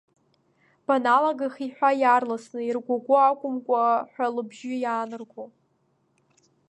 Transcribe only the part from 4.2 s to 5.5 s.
лыбжьы иаанарго.